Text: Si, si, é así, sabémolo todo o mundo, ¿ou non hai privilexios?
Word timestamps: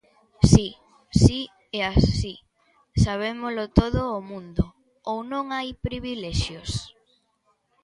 Si, 0.51 0.67
si, 1.23 1.39
é 1.79 1.81
así, 1.95 2.33
sabémolo 3.05 3.63
todo 3.81 3.99
o 4.17 4.19
mundo, 4.29 4.63
¿ou 5.09 5.17
non 5.31 5.45
hai 5.55 5.69
privilexios? 5.85 6.71